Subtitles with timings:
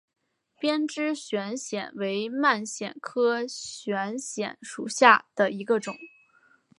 [0.59, 5.95] 鞭枝悬藓为蔓藓科悬藓属下的一个种。